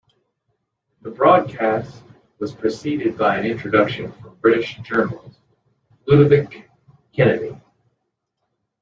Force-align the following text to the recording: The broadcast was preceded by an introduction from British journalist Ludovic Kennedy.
The 1.03 1.11
broadcast 1.11 2.01
was 2.39 2.55
preceded 2.55 3.15
by 3.19 3.37
an 3.37 3.45
introduction 3.45 4.11
from 4.13 4.33
British 4.37 4.79
journalist 4.79 5.37
Ludovic 6.07 6.67
Kennedy. 7.13 7.55